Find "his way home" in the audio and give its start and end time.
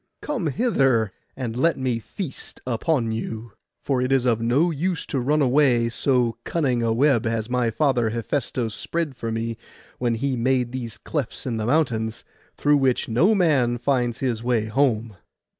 14.21-15.17